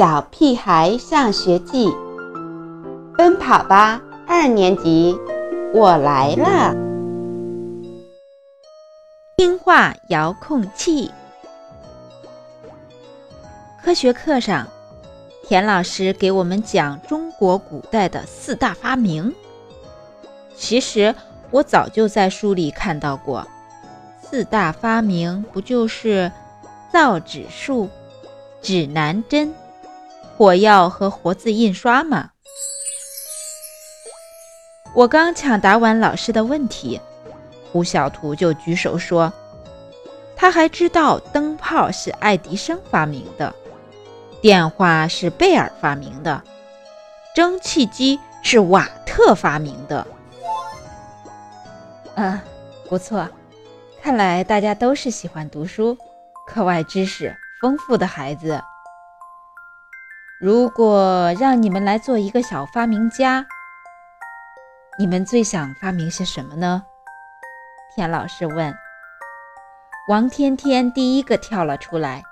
[0.00, 1.92] 小屁孩上学记，
[3.18, 5.14] 奔跑吧二年级，
[5.74, 6.74] 我来了。
[9.36, 11.10] 听话遥控器。
[13.84, 14.66] 科学课上，
[15.46, 19.34] 田老师给我们讲中国古代的四大发明。
[20.56, 21.14] 其实
[21.50, 23.46] 我早就在书里看到过，
[24.22, 26.32] 四大发明不就是
[26.90, 27.90] 造纸术、
[28.62, 29.52] 指南针、
[30.40, 32.30] 火药和活字印刷吗？
[34.94, 36.98] 我刚抢答完老师的问题。
[37.70, 39.30] 胡小图就举手说
[40.34, 43.54] ：“他还知道灯泡是爱迪生发明的，
[44.40, 46.42] 电话是贝尔发明的，
[47.34, 50.06] 蒸汽机是瓦特发明的。”
[52.16, 52.42] 啊，
[52.88, 53.28] 不错，
[54.02, 55.98] 看来大家都是喜欢读书、
[56.46, 58.58] 课外知识丰富的孩子。
[60.40, 63.46] 如果让你们来做一个小发明家，
[64.98, 66.82] 你们最想发明些什么呢？
[67.94, 68.74] 田老师问
[70.08, 72.22] ：“王天天第一个跳了出来，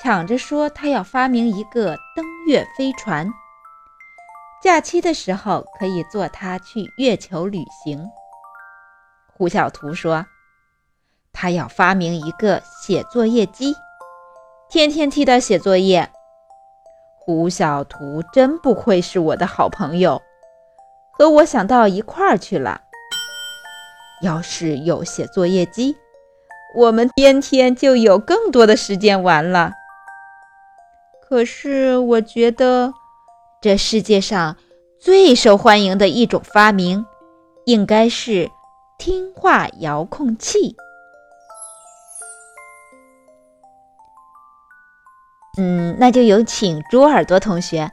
[0.00, 3.28] 抢着说他要发明一个登月飞船，
[4.62, 8.08] 假期的时候可以坐它去月球旅行。”
[9.36, 10.24] 胡小图说
[11.34, 13.74] ：“他要发明一个写作业机，
[14.70, 16.08] 天天替他写作业。”
[17.26, 20.20] 胡小图真不愧是我的好朋友，
[21.10, 22.82] 和我想到一块儿去了。
[24.20, 25.96] 要是有写作业机，
[26.76, 29.72] 我们天天就有更多的时间玩了。
[31.26, 32.92] 可是我觉得，
[33.62, 34.58] 这世界上
[35.00, 37.06] 最受欢迎的一种发明，
[37.64, 38.50] 应该是
[38.98, 40.76] 听话遥控器。
[45.98, 47.90] 那就有请猪耳朵同学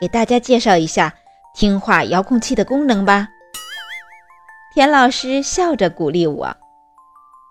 [0.00, 1.14] 给大家介绍一下
[1.54, 3.28] 听话遥控器的功能吧。
[4.72, 6.56] 田老师笑着鼓励我，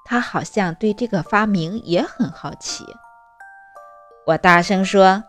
[0.06, 2.86] 他好像对这个发明也很好奇。
[4.26, 5.24] 我大声说：“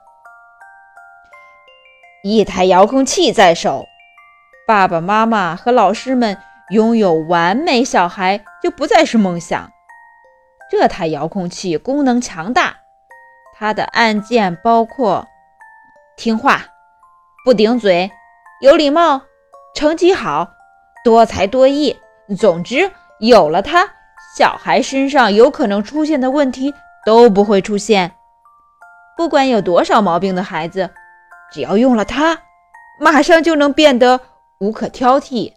[2.23, 3.87] 一台遥控器在手，
[4.67, 6.39] 爸爸妈妈和老师们
[6.71, 9.71] 拥有完美小孩就不再是梦想。
[10.71, 12.80] 这台遥控器功能强大，
[13.61, 15.29] 它的按键包括：
[16.17, 16.65] 听话、
[17.45, 18.11] 不顶嘴、
[18.63, 19.21] 有礼貌、
[19.75, 20.49] 成绩好。”
[21.05, 21.99] 多才多艺，
[22.39, 23.89] 总之有了它，
[24.37, 26.75] 小孩身上有可能出现的问题
[27.07, 28.13] 都不会出现。
[29.17, 30.91] 不管有多少毛病的孩子，
[31.51, 32.39] 只要用了它，
[32.99, 34.21] 马上就能变得
[34.59, 35.55] 无可挑剔。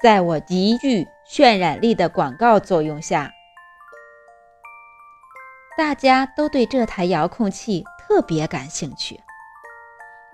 [0.00, 3.32] 在我极具渲染力的广告作用下，
[5.76, 9.20] 大家都对这台遥控器特别感兴趣。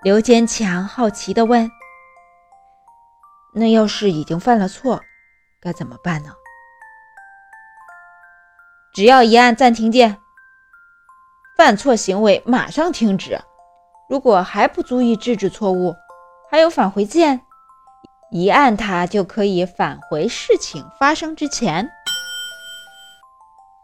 [0.01, 1.69] 刘坚强好奇地问。
[3.53, 5.01] 那要是已经犯了错，
[5.61, 6.31] 该怎么办呢？
[8.93, 10.17] 只要一按暂停键，
[11.57, 13.39] 犯错行为马上停止。
[14.07, 15.93] 如果还不足以制止错误，
[16.49, 17.41] 还有返回键，
[18.31, 21.91] 一按它就可以返回事情发生之前。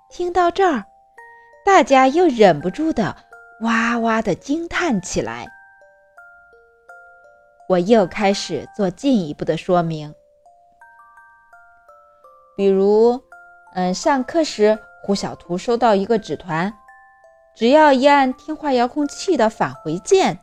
[0.09, 0.85] 听到这儿，
[1.65, 3.15] 大家又忍不住的
[3.61, 5.47] 哇哇的惊叹起来。
[7.67, 10.15] 我又开始做进一步的说明，
[12.57, 13.21] 比如，
[13.75, 16.73] 嗯，上课时胡小图收到一个纸团，
[17.55, 20.39] 只要一按听话遥控器的返回键，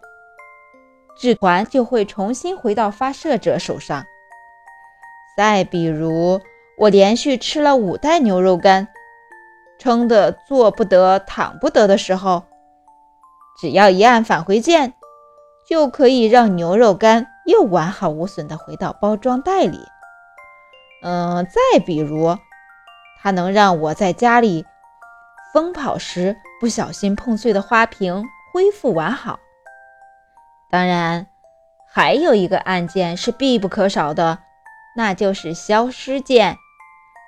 [1.18, 4.04] 纸团就会重新回到发射者手上。
[5.36, 6.40] 再比如，
[6.78, 8.86] 我连续吃了五袋牛肉干，
[9.78, 12.44] 撑得坐不得、躺不得的时候，
[13.58, 14.94] 只要一按返回键。
[15.68, 19.80] 就可以让牛肉干又完好无损地回到包装袋里。
[21.02, 22.38] 嗯，再比如，
[23.20, 24.64] 它能让我在家里
[25.52, 29.40] 疯跑时不小心碰碎的花瓶恢复完好。
[30.70, 31.26] 当然，
[31.88, 34.38] 还有一个按键是必不可少的，
[34.94, 36.56] 那就是消失键。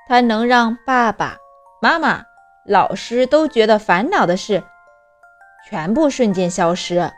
[0.07, 1.39] 它能让爸爸
[1.83, 2.23] 妈妈、
[2.69, 4.63] 老师都觉得烦恼的事
[5.71, 7.11] 全部瞬间消失。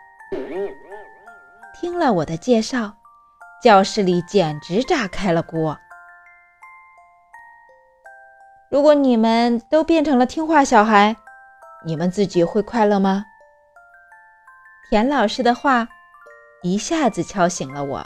[1.74, 2.94] 听了我的介绍，
[3.60, 5.76] 教室里简直炸开了锅。
[8.70, 11.16] 如果你们都变成了听话小孩，
[11.84, 13.24] 你们自己会快乐吗？
[14.88, 15.88] 田老师的话
[16.62, 18.04] 一下子敲醒了我。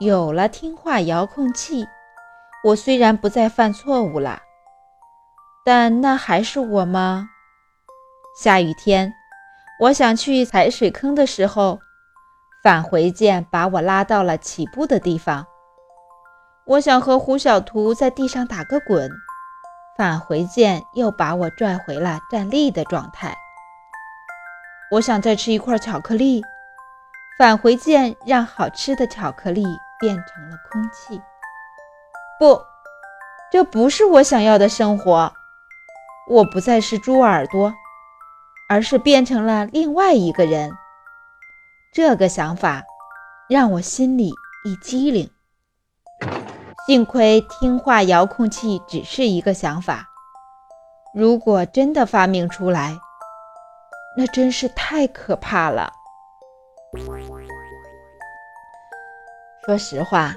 [0.00, 1.86] 有了听话遥控器，
[2.64, 4.42] 我虽然不再犯错误了，
[5.64, 7.28] 但那还是我吗？
[8.40, 9.12] 下雨天，
[9.80, 11.80] 我想去踩水坑的时候，
[12.62, 15.46] 返回键把我拉到了起步的地方。
[16.64, 19.10] 我想和胡小图在地上打个滚，
[19.96, 23.34] 返回键又把我拽回了站立的状态。
[24.92, 26.42] 我想再吃一块巧克力，
[27.38, 29.64] 返回键让好吃的巧克力
[29.98, 31.20] 变成了空气。
[32.38, 32.60] 不，
[33.50, 35.32] 这不是我想要的生活。
[36.28, 37.74] 我不再是猪耳朵。
[38.70, 40.70] 而是变成了另外一个人。
[41.90, 42.84] 这个想法
[43.48, 44.30] 让我心里
[44.62, 45.30] 一激灵。
[46.86, 50.06] 幸亏听话遥控器只是一个想法，
[51.14, 52.98] 如果真的发明出来，
[54.18, 55.90] 那真是太可怕了。
[59.64, 60.34] 说实话，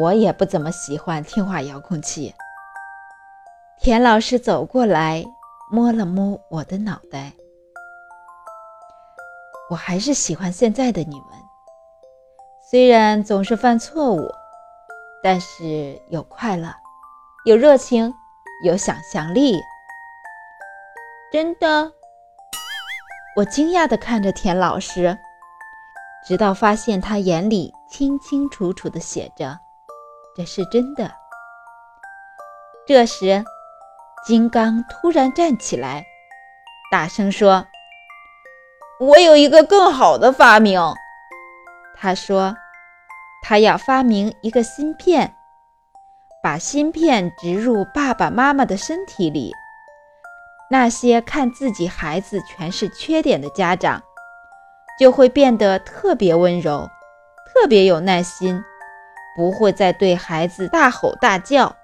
[0.00, 2.34] 我也不怎么喜欢听话遥控器。
[3.82, 5.24] 田老师走过来。
[5.72, 7.32] 摸了摸我的脑袋，
[9.70, 11.38] 我还是喜欢现在的你们。
[12.68, 14.28] 虽然总是犯错误，
[15.22, 16.74] 但是有快乐，
[17.44, 18.12] 有热情，
[18.64, 19.60] 有想象力。
[21.32, 21.92] 真的？
[23.36, 25.16] 我惊讶地看着田老师，
[26.26, 29.56] 直到发现他眼里清清楚楚地写着
[30.34, 31.14] ：“这是真的。”
[32.84, 33.44] 这时。
[34.22, 36.04] 金刚突然站起来，
[36.90, 37.66] 大声说
[39.00, 40.78] ：“我有一个更好的发明。”
[41.96, 42.54] 他说
[43.42, 45.34] ：“他要发明一个芯片，
[46.42, 49.54] 把芯片植入爸爸妈妈的身体里。
[50.70, 54.02] 那些看自己孩子全是缺点的家长，
[54.98, 56.86] 就会变得特别温柔，
[57.46, 58.62] 特别有耐心，
[59.34, 61.74] 不会再对孩子大吼大叫。”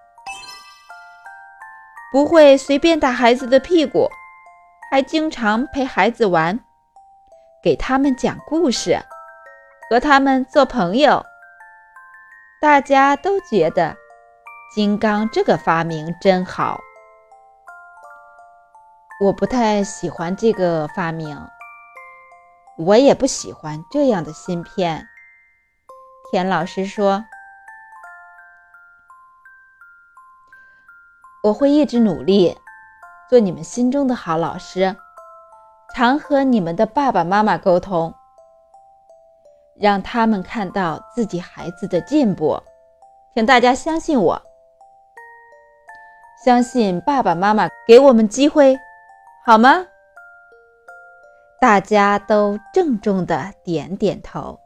[2.13, 4.09] 不会随便打孩子的屁股，
[4.91, 6.61] 还经常陪孩子玩，
[7.63, 8.99] 给他们讲故事，
[9.91, 11.25] 和他们做朋友。
[12.61, 13.97] 大家都觉得
[14.75, 16.81] 金刚这个发明真好。
[19.21, 21.39] 我不太喜欢这个发明，
[22.79, 25.07] 我也不喜欢这样的芯片。
[26.31, 27.25] 田老师说。
[31.47, 32.59] 我会一直努力，
[33.31, 34.97] 做你们心中的好老师，
[35.95, 38.13] 常和你们的爸爸妈妈沟通，
[39.77, 42.61] 让他们看到自己孩子的进步。
[43.33, 44.43] 请大家相信我，
[46.45, 48.77] 相信爸爸妈妈给我们机会，
[49.45, 49.87] 好吗？
[51.61, 54.59] 大家都郑重的点点头。